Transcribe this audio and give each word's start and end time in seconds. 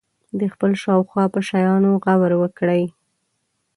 د 0.39 0.41
خپل 0.53 0.71
شاوخوا 0.83 1.25
په 1.33 1.39
شیانو 1.49 1.91
غور 2.03 2.31
وکړي. 2.41 2.83